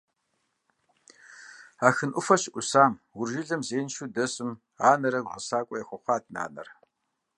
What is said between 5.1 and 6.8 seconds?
гъэсакӀуэрэ яхуэхъуат нанэр.